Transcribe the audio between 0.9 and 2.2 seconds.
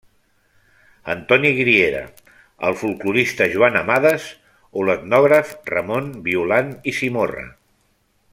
Antoni Griera,